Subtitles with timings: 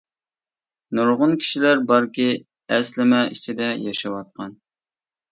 [0.99, 2.25] نۇرغۇن كىشىلەر باركى
[2.77, 4.57] ئەسلىمە ئىچىدە ياشاۋاتقان!